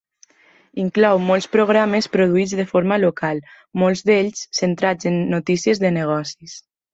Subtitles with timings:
[0.83, 3.43] Inclou molts programes produïts de forma local,
[3.83, 6.59] molts d'ells centrats en notícies de negocis.